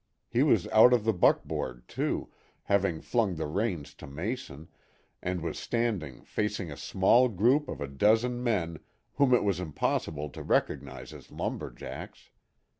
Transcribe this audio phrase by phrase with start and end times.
[0.27, 2.31] He was out of the buckboard, too,
[2.63, 4.67] having flung the reins to Mason,
[5.21, 8.79] and was standing facing a small group of a dozen men
[9.17, 12.31] whom it was almost impossible to recognize as lumberjacks.